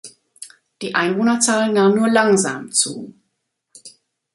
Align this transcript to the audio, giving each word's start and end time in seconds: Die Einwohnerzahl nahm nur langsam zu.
Die 0.81 0.95
Einwohnerzahl 0.95 1.71
nahm 1.71 1.93
nur 1.95 2.07
langsam 2.09 2.71
zu. 2.71 3.13